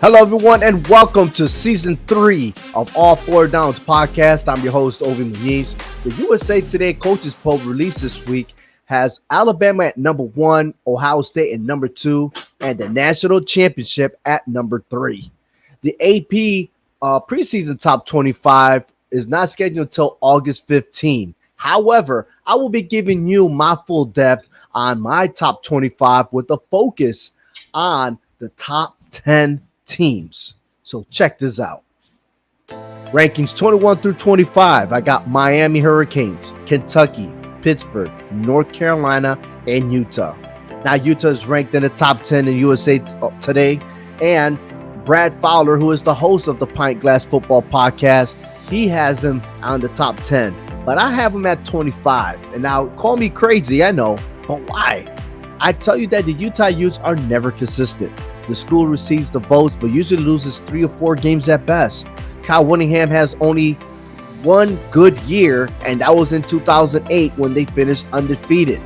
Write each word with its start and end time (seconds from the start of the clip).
Hello, 0.00 0.20
everyone, 0.20 0.62
and 0.62 0.86
welcome 0.86 1.28
to 1.30 1.48
season 1.48 1.96
three 1.96 2.54
of 2.76 2.96
All 2.96 3.16
Four 3.16 3.48
Downs 3.48 3.80
podcast. 3.80 4.46
I'm 4.46 4.62
your 4.62 4.70
host, 4.70 5.00
Ovi 5.00 5.28
Muniz. 5.28 5.74
The 6.04 6.14
USA 6.22 6.60
Today 6.60 6.94
Coaches 6.94 7.34
Poll 7.34 7.58
released 7.58 8.02
this 8.02 8.24
week 8.28 8.54
has 8.84 9.20
Alabama 9.28 9.86
at 9.86 9.98
number 9.98 10.22
one, 10.22 10.72
Ohio 10.86 11.20
State 11.22 11.52
at 11.52 11.58
number 11.58 11.88
two, 11.88 12.32
and 12.60 12.78
the 12.78 12.88
national 12.88 13.40
championship 13.40 14.20
at 14.24 14.46
number 14.46 14.84
three. 14.88 15.32
The 15.80 15.96
AP 16.00 16.70
uh, 17.02 17.18
preseason 17.18 17.80
top 17.80 18.06
25 18.06 18.84
is 19.10 19.26
not 19.26 19.50
scheduled 19.50 19.88
until 19.88 20.16
August 20.20 20.68
15. 20.68 21.34
However, 21.56 22.28
I 22.46 22.54
will 22.54 22.68
be 22.68 22.82
giving 22.82 23.26
you 23.26 23.48
my 23.48 23.76
full 23.84 24.04
depth 24.04 24.48
on 24.72 25.00
my 25.00 25.26
top 25.26 25.64
25 25.64 26.28
with 26.30 26.48
a 26.52 26.58
focus 26.70 27.32
on 27.74 28.16
the 28.38 28.48
top 28.50 28.96
10 29.10 29.60
teams. 29.88 30.54
So 30.84 31.04
check 31.10 31.38
this 31.38 31.58
out. 31.58 31.82
Rankings 33.10 33.56
21 33.56 33.98
through 33.98 34.14
25. 34.14 34.92
I 34.92 35.00
got 35.00 35.28
Miami 35.28 35.80
Hurricanes, 35.80 36.54
Kentucky, 36.66 37.32
Pittsburgh, 37.62 38.12
North 38.30 38.72
Carolina, 38.72 39.38
and 39.66 39.92
Utah. 39.92 40.36
Now, 40.84 40.94
Utah 40.94 41.28
is 41.28 41.46
ranked 41.46 41.74
in 41.74 41.82
the 41.82 41.88
top 41.88 42.22
10 42.22 42.46
in 42.46 42.56
USA 42.58 43.00
uh, 43.20 43.30
today. 43.40 43.80
And 44.22 44.58
Brad 45.04 45.40
Fowler, 45.40 45.78
who 45.78 45.90
is 45.90 46.02
the 46.02 46.14
host 46.14 46.48
of 46.48 46.58
the 46.58 46.66
Pint 46.66 47.00
Glass 47.00 47.24
Football 47.24 47.62
Podcast, 47.62 48.68
he 48.68 48.86
has 48.88 49.20
them 49.20 49.42
on 49.62 49.80
the 49.80 49.88
top 49.88 50.16
10. 50.18 50.54
But 50.84 50.98
I 50.98 51.10
have 51.12 51.32
them 51.32 51.46
at 51.46 51.64
25. 51.64 52.54
And 52.54 52.62
now, 52.62 52.86
call 52.96 53.16
me 53.16 53.28
crazy, 53.30 53.82
I 53.82 53.90
know, 53.90 54.18
but 54.46 54.60
why? 54.70 55.14
I 55.60 55.72
tell 55.72 55.96
you 55.96 56.06
that 56.08 56.26
the 56.26 56.34
Utah 56.34 56.68
Utes 56.68 56.98
are 56.98 57.16
never 57.16 57.50
consistent. 57.50 58.12
The 58.48 58.56
school 58.56 58.86
receives 58.86 59.30
the 59.30 59.40
votes, 59.40 59.76
but 59.78 59.88
usually 59.88 60.22
loses 60.22 60.60
three 60.60 60.82
or 60.82 60.88
four 60.88 61.14
games 61.14 61.48
at 61.48 61.66
best. 61.66 62.08
Kyle 62.42 62.64
Whittingham 62.64 63.10
has 63.10 63.36
only 63.40 63.74
one 64.42 64.78
good 64.90 65.18
year, 65.20 65.68
and 65.84 66.00
that 66.00 66.14
was 66.14 66.32
in 66.32 66.42
2008 66.42 67.32
when 67.36 67.52
they 67.52 67.66
finished 67.66 68.06
undefeated. 68.12 68.80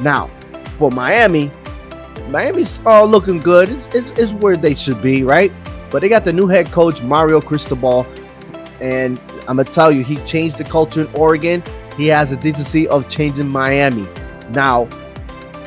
Now, 0.00 0.30
for 0.76 0.90
Miami, 0.90 1.50
Miami's 2.28 2.78
all 2.84 3.06
looking 3.06 3.38
good. 3.38 3.70
It's, 3.70 3.86
it's, 3.94 4.10
it's 4.12 4.32
where 4.32 4.56
they 4.56 4.74
should 4.74 5.00
be, 5.00 5.22
right? 5.24 5.50
But 5.90 6.02
they 6.02 6.10
got 6.10 6.24
the 6.24 6.32
new 6.32 6.48
head 6.48 6.70
coach, 6.70 7.02
Mario 7.02 7.40
Cristobal, 7.40 8.06
and 8.80 9.18
I'm 9.48 9.56
going 9.56 9.66
to 9.66 9.72
tell 9.72 9.90
you, 9.90 10.04
he 10.04 10.16
changed 10.26 10.58
the 10.58 10.64
culture 10.64 11.02
in 11.02 11.14
Oregon. 11.14 11.62
He 11.96 12.08
has 12.08 12.32
a 12.32 12.36
decency 12.36 12.86
of 12.88 13.08
changing 13.08 13.48
Miami. 13.48 14.06
Now, 14.50 14.88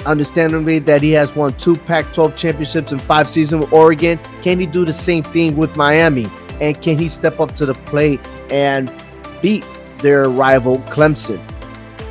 understandably 0.06 0.80
that 0.80 1.02
he 1.02 1.12
has 1.12 1.36
won 1.36 1.54
two 1.54 1.76
Pac 1.76 2.12
12 2.14 2.36
championships 2.36 2.92
in 2.92 3.00
five 3.00 3.30
seasons 3.30 3.66
with 3.66 3.74
Oregon. 3.74 4.20
Can 4.42 4.60
he 4.60 4.66
do 4.66 4.86
the 4.86 4.94
same 4.94 5.24
thing 5.24 5.56
with 5.56 5.76
Miami? 5.76 6.30
And 6.62 6.82
can 6.82 6.98
he 6.98 7.08
step 7.08 7.40
up 7.40 7.54
to 7.56 7.66
the 7.66 7.74
plate 7.74 8.20
and 8.52 8.92
beat 9.42 9.66
their 10.00 10.30
rival 10.30 10.80
Clemson? 10.80 11.40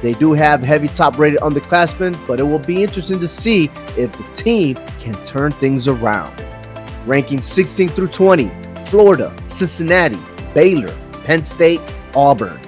They 0.01 0.13
do 0.13 0.33
have 0.33 0.63
heavy 0.63 0.89
top 0.89 1.19
rated 1.19 1.41
underclassmen, 1.41 2.19
but 2.27 2.41
it 2.41 2.45
will 2.45 2.61
be 2.61 2.83
interesting 2.83 3.19
to 3.21 3.29
see 3.29 3.71
if 3.97 4.13
the 4.13 4.25
team 4.33 4.77
can 5.01 5.15
turn 5.25 5.53
things 5.53 5.89
around. 5.89 6.45
Ranking 7.07 7.43
16 7.43 7.89
through 7.89 8.09
20 8.09 8.51
Florida, 8.87 9.35
Cincinnati, 9.49 10.19
Baylor, 10.55 10.95
Penn 11.25 11.45
State, 11.45 11.81
Auburn. 12.15 12.59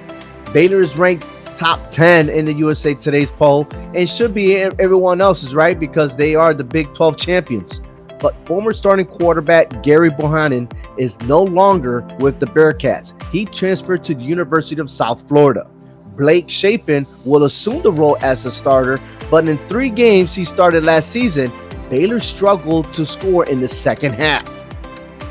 Baylor 0.53 0.81
is 0.81 0.95
ranked 0.95 1.23
top 1.61 1.91
10 1.91 2.27
in 2.29 2.45
the 2.45 2.53
USA 2.53 2.95
Today's 2.95 3.29
poll 3.29 3.67
and 3.93 4.09
should 4.09 4.33
be 4.33 4.55
everyone 4.55 5.21
else's, 5.21 5.53
right? 5.53 5.79
Because 5.79 6.15
they 6.15 6.33
are 6.33 6.55
the 6.55 6.63
Big 6.63 6.91
12 6.91 7.17
champions. 7.17 7.81
But 8.19 8.35
former 8.47 8.73
starting 8.73 9.05
quarterback 9.05 9.83
Gerry 9.83 10.09
Bohanon 10.09 10.67
is 10.97 11.21
no 11.21 11.43
longer 11.43 12.01
with 12.19 12.39
the 12.39 12.47
Bearcats. 12.47 13.13
He 13.31 13.45
transferred 13.45 14.03
to 14.05 14.15
the 14.15 14.23
University 14.23 14.81
of 14.81 14.89
South 14.89 15.27
Florida. 15.27 15.69
Blake 16.17 16.49
Shapen 16.49 17.05
will 17.25 17.43
assume 17.43 17.83
the 17.83 17.91
role 17.91 18.17
as 18.21 18.43
a 18.45 18.51
starter, 18.51 18.99
but 19.29 19.47
in 19.47 19.59
three 19.67 19.91
games 19.91 20.33
he 20.33 20.43
started 20.43 20.83
last 20.83 21.11
season, 21.11 21.53
Baylor 21.91 22.19
struggled 22.19 22.91
to 22.95 23.05
score 23.05 23.45
in 23.45 23.61
the 23.61 23.67
second 23.67 24.13
half. 24.13 24.49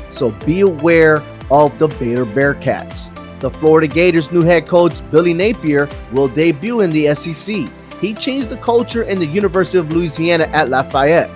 So 0.09 0.31
be 0.45 0.61
aware 0.61 1.21
of 1.51 1.77
the 1.77 1.89
Baylor 1.89 2.25
Bearcats. 2.25 3.09
The 3.41 3.49
Florida 3.49 3.87
Gators' 3.87 4.31
new 4.31 4.43
head 4.43 4.67
coach, 4.67 4.93
Billy 5.09 5.33
Napier, 5.33 5.89
will 6.11 6.27
debut 6.27 6.81
in 6.81 6.91
the 6.91 7.15
SEC. 7.15 7.67
He 7.99 8.13
changed 8.13 8.49
the 8.49 8.57
culture 8.57 9.01
in 9.01 9.17
the 9.17 9.25
University 9.25 9.79
of 9.79 9.91
Louisiana 9.91 10.43
at 10.53 10.69
Lafayette. 10.69 11.31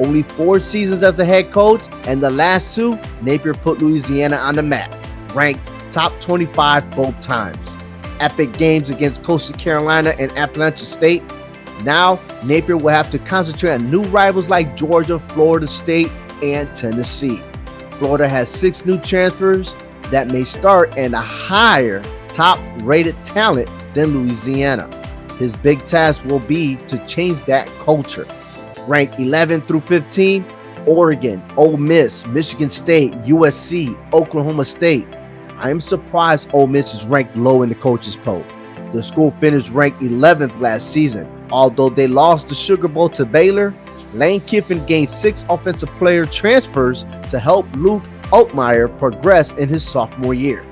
Only 0.00 0.24
four 0.24 0.60
seasons 0.60 1.04
as 1.04 1.16
a 1.20 1.24
head 1.24 1.52
coach, 1.52 1.86
and 2.08 2.20
the 2.20 2.30
last 2.30 2.74
two, 2.74 2.98
Napier 3.22 3.54
put 3.54 3.78
Louisiana 3.78 4.34
on 4.34 4.56
the 4.56 4.64
map, 4.64 4.96
ranked 5.32 5.70
top 5.92 6.20
25 6.20 6.90
both 6.90 7.20
times. 7.20 7.76
Epic 8.18 8.52
games 8.54 8.90
against 8.90 9.22
Coastal 9.22 9.56
Carolina 9.56 10.12
and 10.18 10.32
Appalachian 10.32 10.86
State. 10.86 11.22
Now, 11.84 12.18
Napier 12.44 12.76
will 12.76 12.88
have 12.88 13.12
to 13.12 13.18
concentrate 13.20 13.74
on 13.74 13.92
new 13.92 14.02
rivals 14.04 14.50
like 14.50 14.76
Georgia, 14.76 15.20
Florida 15.20 15.68
State, 15.68 16.10
and 16.42 16.74
Tennessee. 16.74 17.40
Florida 17.98 18.28
has 18.28 18.48
six 18.48 18.84
new 18.84 18.98
transfers 18.98 19.76
that 20.10 20.28
may 20.28 20.44
start 20.44 20.96
in 20.96 21.14
a 21.14 21.20
higher 21.20 22.02
top 22.28 22.58
rated 22.82 23.22
talent 23.24 23.70
than 23.94 24.08
Louisiana. 24.08 24.88
His 25.38 25.56
big 25.56 25.84
task 25.84 26.24
will 26.24 26.40
be 26.40 26.76
to 26.88 27.04
change 27.06 27.44
that 27.44 27.68
culture. 27.80 28.26
Ranked 28.86 29.18
11 29.18 29.62
through 29.62 29.80
15, 29.80 30.44
Oregon, 30.86 31.42
Ole 31.56 31.76
Miss, 31.76 32.26
Michigan 32.26 32.70
State, 32.70 33.12
USC, 33.22 33.96
Oklahoma 34.12 34.64
State. 34.64 35.08
I 35.56 35.70
am 35.70 35.80
surprised 35.80 36.50
Ole 36.52 36.66
Miss 36.66 36.94
is 36.94 37.04
ranked 37.04 37.36
low 37.36 37.62
in 37.62 37.68
the 37.68 37.74
coaches 37.74 38.16
poll. 38.16 38.44
The 38.92 39.02
school 39.02 39.30
finished 39.40 39.70
ranked 39.70 40.00
11th 40.00 40.60
last 40.60 40.90
season. 40.90 41.28
Although 41.50 41.90
they 41.90 42.06
lost 42.06 42.48
the 42.48 42.54
Sugar 42.54 42.88
Bowl 42.88 43.08
to 43.10 43.24
Baylor, 43.24 43.74
Lane 44.12 44.40
Kiffin 44.40 44.84
gained 44.86 45.08
six 45.08 45.44
offensive 45.48 45.88
player 45.98 46.24
transfers 46.24 47.04
to 47.30 47.38
help 47.38 47.66
Luke 47.74 48.04
Altmyer 48.30 48.96
progressed 48.98 49.58
in 49.58 49.68
his 49.68 49.86
sophomore 49.86 50.34
year. 50.34 50.64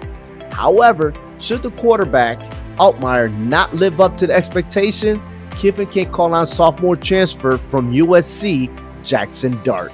However, 0.53 1.15
should 1.39 1.63
the 1.63 1.71
quarterback 1.73 2.39
Altmyer 2.77 3.33
not 3.37 3.75
live 3.75 4.01
up 4.01 4.17
to 4.19 4.27
the 4.27 4.35
expectation, 4.35 5.23
Kiffin 5.57 5.87
can 5.87 6.11
call 6.11 6.35
on 6.35 6.47
sophomore 6.47 6.97
transfer 6.97 7.59
from 7.59 7.93
USC 7.93 8.71
Jackson 9.05 9.59
Dart. 9.65 9.93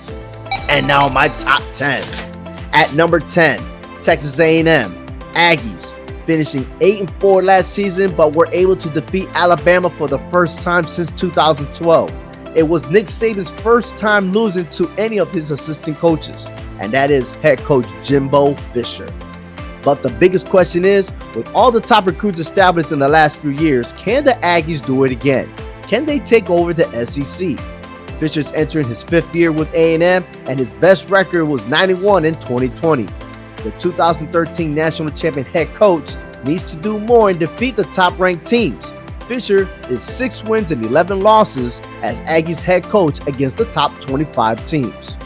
And 0.69 0.87
now 0.87 1.09
my 1.09 1.29
top 1.29 1.63
10. 1.73 2.03
At 2.73 2.93
number 2.95 3.21
10, 3.21 3.59
Texas 4.01 4.39
A&M 4.39 4.67
Aggies 5.33 5.95
finishing 6.27 6.67
8 6.81 7.01
and 7.01 7.11
4 7.21 7.43
last 7.43 7.73
season 7.73 8.15
but 8.15 8.37
were 8.37 8.49
able 8.53 8.77
to 8.77 8.91
defeat 8.91 9.29
Alabama 9.33 9.89
for 9.89 10.09
the 10.09 10.19
first 10.31 10.61
time 10.61 10.87
since 10.87 11.11
2012. 11.13 12.13
It 12.55 12.63
was 12.63 12.87
Nick 12.91 13.07
Saban's 13.07 13.51
first 13.63 13.97
time 13.97 14.33
losing 14.33 14.67
to 14.71 14.89
any 14.99 15.19
of 15.19 15.31
his 15.31 15.51
assistant 15.51 15.97
coaches 15.97 16.47
and 16.81 16.93
that 16.93 17.11
is 17.11 17.33
head 17.33 17.59
coach 17.61 17.87
Jimbo 18.03 18.55
Fisher. 18.73 19.09
But 19.83 20.03
the 20.03 20.11
biggest 20.11 20.49
question 20.49 20.85
is 20.85 21.11
with 21.35 21.49
all 21.55 21.71
the 21.71 21.81
top 21.81 22.07
recruits 22.07 22.41
established 22.41 22.93
in 22.93 22.99
the 22.99 23.09
last 23.09 23.37
few 23.37 23.51
years, 23.51 23.93
can 23.95 24.25
the 24.25 24.33
Aggies 24.43 24.85
do 24.85 25.05
it 25.05 25.13
again? 25.13 25.53
Can 25.83 26.05
they 26.05 26.19
take 26.19 26.51
over 26.51 26.75
the 26.75 27.07
SEC? 27.07 27.59
Fisher's 28.19 28.53
entering 28.53 28.89
his 28.89 29.05
fifth 29.05 29.35
year 29.35 29.53
with 29.53 29.73
A&M, 29.73 30.25
and 30.47 30.59
his 30.59 30.73
best 30.73 31.09
record 31.09 31.45
was 31.47 31.67
91 31.69 32.25
in 32.25 32.35
2020. 32.35 33.05
The 33.63 33.71
2013 33.81 34.75
national 34.75 35.11
champion 35.11 35.47
head 35.47 35.73
coach 35.75 36.15
needs 36.45 36.71
to 36.73 36.77
do 36.77 36.99
more 36.99 37.31
and 37.31 37.39
defeat 37.39 37.77
the 37.77 37.85
top-ranked 37.85 38.45
teams. 38.45 38.93
Fisher 39.29 39.69
is 39.89 40.03
six 40.03 40.43
wins 40.45 40.73
and 40.73 40.85
11 40.85 41.21
losses 41.21 41.81
as 42.03 42.21
Aggies 42.21 42.61
head 42.61 42.85
coach 42.85 43.25
against 43.27 43.57
the 43.57 43.67
top 43.67 43.99
25 44.01 44.65
teams. 44.65 45.17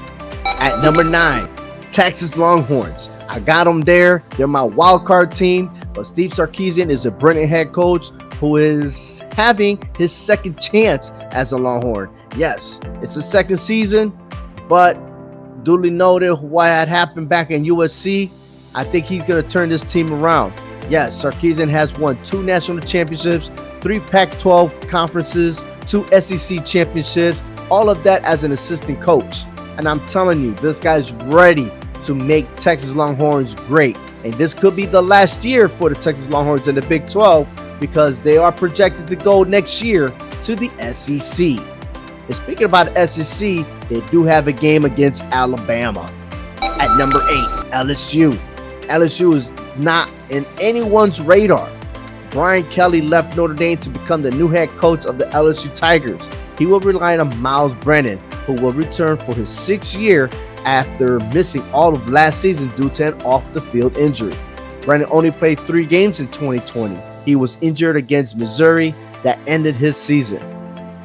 At 0.62 0.81
number 0.81 1.03
nine, 1.03 1.49
Texas 1.91 2.37
Longhorns. 2.37 3.09
I 3.29 3.41
got 3.41 3.64
them 3.64 3.81
there. 3.81 4.23
They're 4.37 4.47
my 4.47 4.62
wild 4.62 5.05
card 5.05 5.32
team, 5.32 5.69
but 5.93 6.05
Steve 6.05 6.31
Sarkisian 6.31 6.88
is 6.88 7.05
a 7.05 7.11
brilliant 7.11 7.50
head 7.50 7.73
coach 7.73 8.11
who 8.37 8.59
is 8.59 9.25
having 9.32 9.82
his 9.99 10.12
second 10.12 10.61
chance 10.61 11.11
as 11.32 11.50
a 11.50 11.56
Longhorn. 11.56 12.17
Yes, 12.37 12.79
it's 13.03 13.17
the 13.17 13.23
second 13.23 13.56
season, 13.56 14.17
but 14.69 14.94
duly 15.64 15.91
noted 15.91 16.37
what 16.37 16.67
had 16.69 16.87
happened 16.87 17.29
back 17.29 17.50
in 17.50 17.64
USC. 17.64 18.31
I 18.76 18.85
think 18.85 19.06
he's 19.06 19.25
going 19.25 19.43
to 19.43 19.50
turn 19.50 19.69
this 19.69 19.82
team 19.82 20.12
around. 20.12 20.55
Yes, 20.88 21.20
Sarkisian 21.20 21.70
has 21.70 21.93
won 21.94 22.23
two 22.23 22.41
national 22.41 22.79
championships, 22.82 23.50
three 23.81 23.99
Pac 23.99 24.38
12 24.38 24.82
conferences, 24.82 25.61
two 25.88 26.06
SEC 26.20 26.64
championships, 26.64 27.43
all 27.69 27.91
of 27.91 28.05
that 28.05 28.23
as 28.25 28.44
an 28.44 28.53
assistant 28.53 29.00
coach. 29.00 29.44
And 29.78 29.88
I'm 29.88 30.04
telling 30.06 30.42
you, 30.42 30.54
this 30.54 30.78
guy's 30.78 31.12
ready 31.12 31.72
to 32.04 32.14
make 32.14 32.54
Texas 32.56 32.94
Longhorns 32.94 33.54
great. 33.54 33.96
And 34.24 34.32
this 34.34 34.54
could 34.54 34.76
be 34.76 34.86
the 34.86 35.02
last 35.02 35.44
year 35.44 35.69
for 35.69 35.88
the 35.88 35.94
Texas 35.94 36.28
Longhorns 36.28 36.69
in 36.69 36.74
the 36.74 36.82
Big 36.82 37.08
12 37.08 37.48
because 37.80 38.19
they 38.20 38.36
are 38.36 38.52
projected 38.52 39.08
to 39.08 39.16
go 39.16 39.42
next 39.42 39.82
year 39.82 40.08
to 40.44 40.54
the 40.54 40.70
SEC. 40.92 41.58
And 42.26 42.34
speaking 42.34 42.64
about 42.64 42.96
SEC, 43.08 43.66
they 43.88 44.00
do 44.10 44.24
have 44.24 44.46
a 44.46 44.52
game 44.52 44.84
against 44.84 45.24
Alabama. 45.24 46.10
At 46.60 46.96
number 46.96 47.18
eight, 47.18 47.70
LSU. 47.72 48.32
LSU 48.82 49.34
is 49.34 49.52
not 49.76 50.10
in 50.30 50.44
anyone's 50.60 51.20
radar. 51.20 51.68
Brian 52.30 52.68
Kelly 52.70 53.02
left 53.02 53.36
Notre 53.36 53.54
Dame 53.54 53.78
to 53.78 53.90
become 53.90 54.22
the 54.22 54.30
new 54.30 54.48
head 54.48 54.70
coach 54.78 55.04
of 55.04 55.18
the 55.18 55.25
LSU 55.26 55.75
Tigers. 55.75 56.28
He 56.58 56.66
will 56.66 56.80
rely 56.80 57.18
on 57.18 57.36
Myles 57.40 57.75
Brennan, 57.76 58.18
who 58.46 58.54
will 58.54 58.72
return 58.72 59.16
for 59.18 59.34
his 59.34 59.50
sixth 59.50 59.94
year 59.94 60.28
after 60.64 61.18
missing 61.34 61.62
all 61.72 61.94
of 61.94 62.08
last 62.08 62.40
season 62.40 62.72
due 62.76 62.90
to 62.90 63.08
an 63.08 63.22
off 63.22 63.50
the 63.52 63.60
field 63.60 63.96
injury. 63.96 64.34
Brennan 64.82 65.08
only 65.10 65.30
played 65.30 65.60
three 65.60 65.86
games 65.86 66.20
in 66.20 66.26
2020. 66.28 66.96
He 67.24 67.36
was 67.36 67.56
injured 67.60 67.96
against 67.96 68.36
Missouri 68.36 68.94
that 69.22 69.38
ended 69.46 69.76
his 69.76 69.96
season. 69.96 70.40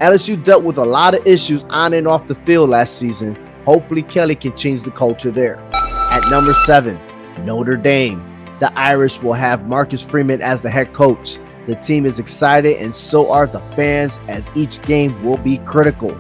LSU 0.02 0.44
dealt 0.44 0.64
with 0.64 0.78
a 0.78 0.86
lot 0.86 1.16
of 1.16 1.26
issues 1.26 1.64
on 1.70 1.94
and 1.94 2.08
off 2.08 2.28
the 2.28 2.36
field 2.36 2.70
last 2.70 2.98
season. 2.98 3.36
Hopefully, 3.66 4.04
Kelly 4.04 4.36
can 4.36 4.56
change 4.56 4.84
the 4.84 4.92
culture 4.92 5.32
there. 5.32 5.58
At 5.74 6.30
number 6.30 6.54
seven, 6.54 7.00
Notre 7.44 7.78
Dame. 7.78 8.24
The 8.60 8.72
Irish 8.78 9.22
will 9.22 9.34
have 9.34 9.68
Marcus 9.68 10.02
Freeman 10.02 10.42
as 10.42 10.62
the 10.62 10.70
head 10.70 10.94
coach. 10.94 11.38
The 11.68 11.76
team 11.76 12.06
is 12.06 12.18
excited, 12.18 12.78
and 12.78 12.96
so 12.96 13.32
are 13.32 13.46
the 13.46 13.60
fans, 13.60 14.20
as 14.28 14.50
each 14.56 14.82
game 14.84 15.24
will 15.24 15.38
be 15.38 15.58
critical. 15.60 16.18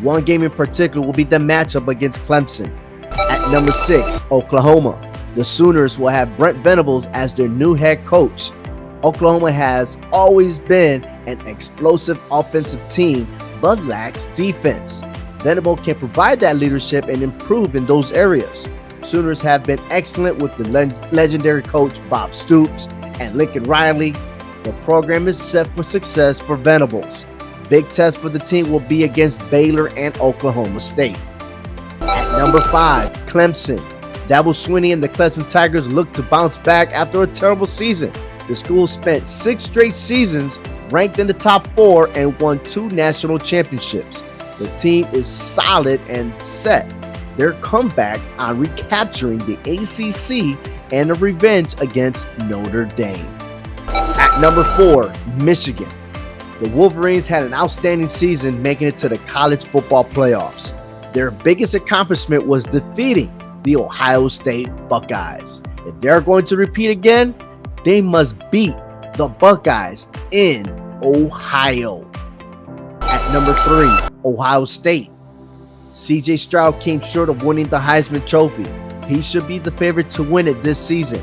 One 0.00 0.24
game 0.24 0.42
in 0.42 0.50
particular 0.50 1.04
will 1.04 1.12
be 1.12 1.24
the 1.24 1.38
matchup 1.38 1.88
against 1.88 2.20
Clemson. 2.20 2.72
At 3.28 3.50
number 3.50 3.72
six, 3.72 4.20
Oklahoma. 4.30 5.04
The 5.34 5.44
Sooners 5.44 5.98
will 5.98 6.08
have 6.08 6.36
Brent 6.36 6.62
Venables 6.62 7.06
as 7.08 7.34
their 7.34 7.48
new 7.48 7.74
head 7.74 8.04
coach. 8.06 8.52
Oklahoma 9.02 9.50
has 9.52 9.98
always 10.12 10.58
been 10.58 11.04
an 11.26 11.44
explosive 11.46 12.20
offensive 12.30 12.80
team, 12.90 13.26
but 13.60 13.82
lacks 13.84 14.28
defense. 14.28 15.02
Venable 15.42 15.76
can 15.76 15.96
provide 15.96 16.40
that 16.40 16.56
leadership 16.56 17.06
and 17.06 17.22
improve 17.22 17.74
in 17.76 17.86
those 17.86 18.12
areas. 18.12 18.68
Sooners 19.04 19.40
have 19.40 19.64
been 19.64 19.80
excellent 19.90 20.42
with 20.42 20.56
the 20.56 20.68
le- 20.70 21.10
legendary 21.12 21.62
coach 21.62 21.98
Bob 22.08 22.34
Stoops 22.34 22.86
and 23.20 23.36
Lincoln 23.36 23.64
Riley. 23.64 24.10
The 24.62 24.72
program 24.82 25.28
is 25.28 25.40
set 25.40 25.66
for 25.74 25.82
success 25.82 26.40
for 26.40 26.56
Venables. 26.56 27.24
Big 27.68 27.88
test 27.90 28.18
for 28.18 28.28
the 28.28 28.38
team 28.38 28.70
will 28.72 28.80
be 28.80 29.04
against 29.04 29.48
Baylor 29.50 29.88
and 29.96 30.16
Oklahoma 30.20 30.80
State. 30.80 31.18
At 32.00 32.38
number 32.38 32.60
five, 32.60 33.12
Clemson. 33.26 33.78
Dabo 34.28 34.52
Swinney 34.52 34.92
and 34.92 35.02
the 35.02 35.08
Clemson 35.08 35.48
Tigers 35.48 35.88
look 35.90 36.12
to 36.12 36.22
bounce 36.22 36.58
back 36.58 36.92
after 36.92 37.22
a 37.22 37.26
terrible 37.26 37.66
season. 37.66 38.12
The 38.46 38.56
school 38.56 38.86
spent 38.86 39.24
six 39.24 39.64
straight 39.64 39.94
seasons 39.94 40.58
ranked 40.90 41.18
in 41.18 41.26
the 41.26 41.34
top 41.34 41.66
four 41.68 42.08
and 42.14 42.38
won 42.40 42.62
two 42.64 42.88
national 42.88 43.38
championships. 43.38 44.22
The 44.58 44.68
team 44.78 45.06
is 45.12 45.26
solid 45.26 46.00
and 46.08 46.32
set 46.42 46.92
their 47.36 47.52
comeback 47.60 48.20
on 48.38 48.58
recapturing 48.58 49.38
the 49.38 49.54
ACC 49.64 50.58
and 50.92 51.10
a 51.10 51.14
revenge 51.14 51.80
against 51.80 52.26
Notre 52.44 52.86
Dame. 52.86 53.26
At 53.88 54.40
number 54.40 54.64
four, 54.76 55.12
Michigan. 55.42 55.88
The 56.60 56.68
Wolverines 56.70 57.28
had 57.28 57.44
an 57.44 57.54
outstanding 57.54 58.08
season 58.08 58.60
making 58.62 58.88
it 58.88 58.96
to 58.98 59.08
the 59.08 59.18
college 59.18 59.64
football 59.64 60.04
playoffs. 60.04 60.72
Their 61.12 61.30
biggest 61.30 61.74
accomplishment 61.74 62.48
was 62.48 62.64
defeating 62.64 63.30
the 63.62 63.76
Ohio 63.76 64.26
State 64.26 64.68
Buckeyes. 64.88 65.62
If 65.86 66.00
they're 66.00 66.20
going 66.20 66.46
to 66.46 66.56
repeat 66.56 66.90
again, 66.90 67.32
they 67.84 68.00
must 68.00 68.36
beat 68.50 68.74
the 69.14 69.28
Buckeyes 69.28 70.08
in 70.32 70.68
Ohio. 71.00 72.10
At 73.02 73.32
number 73.32 73.54
three, 73.54 73.96
Ohio 74.24 74.64
State. 74.64 75.10
CJ 75.92 76.40
Stroud 76.40 76.80
came 76.80 77.00
short 77.00 77.28
of 77.28 77.44
winning 77.44 77.68
the 77.68 77.78
Heisman 77.78 78.26
Trophy. 78.26 78.66
He 79.06 79.22
should 79.22 79.46
be 79.46 79.60
the 79.60 79.70
favorite 79.72 80.10
to 80.12 80.24
win 80.24 80.48
it 80.48 80.62
this 80.64 80.84
season. 80.84 81.22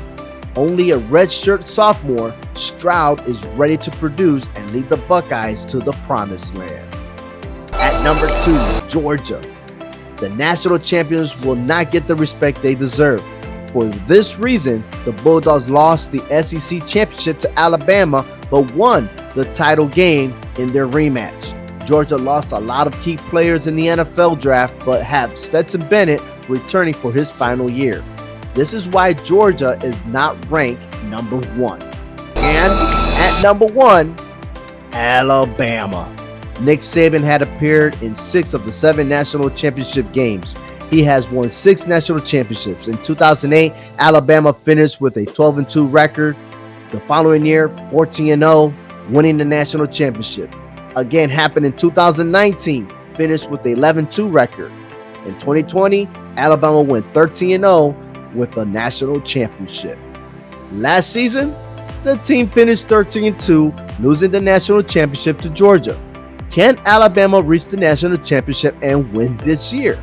Only 0.56 0.90
a 0.90 0.98
redshirt 0.98 1.66
sophomore, 1.66 2.34
Stroud 2.54 3.28
is 3.28 3.44
ready 3.48 3.76
to 3.76 3.90
produce 3.90 4.48
and 4.54 4.70
lead 4.70 4.88
the 4.88 4.96
Buckeyes 4.96 5.66
to 5.66 5.78
the 5.78 5.92
promised 6.06 6.54
land. 6.54 6.94
At 7.74 8.02
number 8.02 8.26
two, 8.44 8.88
Georgia. 8.88 9.42
The 10.16 10.30
national 10.30 10.78
champions 10.78 11.44
will 11.44 11.56
not 11.56 11.92
get 11.92 12.06
the 12.06 12.14
respect 12.14 12.62
they 12.62 12.74
deserve. 12.74 13.22
For 13.72 13.84
this 13.84 14.38
reason, 14.38 14.82
the 15.04 15.12
Bulldogs 15.12 15.68
lost 15.68 16.10
the 16.10 16.42
SEC 16.42 16.86
championship 16.86 17.38
to 17.40 17.58
Alabama 17.58 18.24
but 18.50 18.72
won 18.72 19.10
the 19.34 19.44
title 19.52 19.88
game 19.88 20.34
in 20.56 20.72
their 20.72 20.88
rematch. 20.88 21.52
Georgia 21.86 22.16
lost 22.16 22.52
a 22.52 22.58
lot 22.58 22.86
of 22.86 22.98
key 23.02 23.18
players 23.18 23.66
in 23.66 23.76
the 23.76 23.88
NFL 23.88 24.40
draft 24.40 24.74
but 24.86 25.04
have 25.04 25.38
Stetson 25.38 25.86
Bennett 25.88 26.22
returning 26.48 26.94
for 26.94 27.12
his 27.12 27.30
final 27.30 27.68
year. 27.68 28.02
This 28.56 28.72
is 28.72 28.88
why 28.88 29.12
Georgia 29.12 29.78
is 29.84 30.02
not 30.06 30.34
ranked 30.50 31.02
number 31.02 31.36
one. 31.58 31.82
And 32.36 32.72
at 32.72 33.42
number 33.42 33.66
one, 33.66 34.16
Alabama. 34.92 36.10
Nick 36.62 36.80
Saban 36.80 37.22
had 37.22 37.42
appeared 37.42 38.00
in 38.02 38.14
six 38.14 38.54
of 38.54 38.64
the 38.64 38.72
seven 38.72 39.10
national 39.10 39.50
championship 39.50 40.10
games. 40.14 40.56
He 40.88 41.02
has 41.02 41.28
won 41.28 41.50
six 41.50 41.86
national 41.86 42.20
championships. 42.20 42.88
In 42.88 42.96
2008, 43.04 43.74
Alabama 43.98 44.54
finished 44.54 45.02
with 45.02 45.18
a 45.18 45.26
12 45.26 45.68
2 45.68 45.86
record. 45.86 46.34
The 46.92 47.00
following 47.00 47.44
year, 47.44 47.68
14 47.90 48.38
0, 48.38 48.74
winning 49.10 49.36
the 49.36 49.44
national 49.44 49.86
championship. 49.86 50.50
Again, 50.94 51.28
happened 51.28 51.66
in 51.66 51.76
2019, 51.76 52.90
finished 53.18 53.50
with 53.50 53.62
the 53.62 53.72
11 53.72 54.06
2 54.06 54.26
record. 54.28 54.72
In 55.26 55.34
2020, 55.34 56.08
Alabama 56.38 56.80
went 56.80 57.04
13 57.12 57.60
0 57.60 58.05
with 58.36 58.56
a 58.56 58.64
national 58.64 59.20
championship. 59.20 59.98
Last 60.72 61.12
season, 61.12 61.54
the 62.04 62.16
team 62.18 62.48
finished 62.48 62.86
13 62.88 63.36
2, 63.38 63.72
losing 64.00 64.30
the 64.30 64.40
national 64.40 64.82
championship 64.82 65.40
to 65.40 65.48
Georgia. 65.50 66.00
Can 66.50 66.78
Alabama 66.86 67.42
reach 67.42 67.64
the 67.66 67.76
national 67.76 68.18
championship 68.18 68.76
and 68.82 69.12
win 69.12 69.36
this 69.38 69.72
year? 69.72 70.02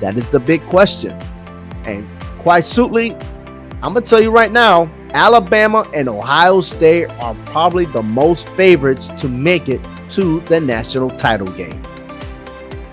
That 0.00 0.16
is 0.16 0.28
the 0.28 0.40
big 0.40 0.64
question. 0.66 1.12
And 1.84 2.08
quite 2.38 2.64
simply, 2.64 3.14
I'm 3.82 3.92
going 3.92 4.04
to 4.04 4.10
tell 4.10 4.20
you 4.20 4.30
right 4.30 4.52
now 4.52 4.90
Alabama 5.14 5.88
and 5.94 6.08
Ohio 6.08 6.60
State 6.60 7.08
are 7.20 7.34
probably 7.46 7.86
the 7.86 8.02
most 8.02 8.48
favorites 8.50 9.08
to 9.18 9.28
make 9.28 9.68
it 9.68 9.80
to 10.10 10.40
the 10.40 10.60
national 10.60 11.10
title 11.10 11.46
game. 11.48 11.82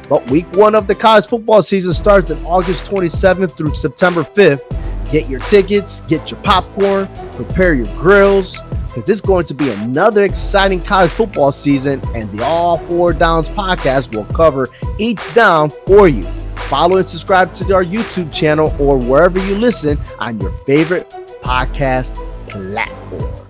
But 0.07 0.29
week 0.29 0.45
one 0.55 0.75
of 0.75 0.87
the 0.87 0.95
college 0.95 1.25
football 1.25 1.63
season 1.63 1.93
starts 1.93 2.31
on 2.31 2.37
August 2.45 2.85
27th 2.85 3.57
through 3.57 3.75
September 3.75 4.23
5th. 4.23 4.74
Get 5.11 5.29
your 5.29 5.39
tickets, 5.41 6.01
get 6.07 6.31
your 6.31 6.39
popcorn, 6.41 7.07
prepare 7.33 7.73
your 7.73 7.85
grills, 7.97 8.59
because 8.87 9.03
this 9.03 9.17
is 9.17 9.21
going 9.21 9.45
to 9.45 9.53
be 9.53 9.69
another 9.69 10.23
exciting 10.23 10.81
college 10.81 11.11
football 11.11 11.51
season, 11.51 12.01
and 12.15 12.31
the 12.31 12.43
All 12.43 12.77
Four 12.77 13.13
Downs 13.13 13.49
podcast 13.49 14.15
will 14.15 14.25
cover 14.25 14.69
each 14.97 15.21
down 15.33 15.69
for 15.85 16.07
you. 16.07 16.23
Follow 16.69 16.97
and 16.97 17.09
subscribe 17.09 17.53
to 17.55 17.75
our 17.75 17.83
YouTube 17.83 18.33
channel 18.33 18.75
or 18.79 18.97
wherever 18.97 19.39
you 19.45 19.55
listen 19.55 19.99
on 20.19 20.39
your 20.41 20.51
favorite 20.65 21.09
podcast 21.43 22.15
platform. 22.49 23.44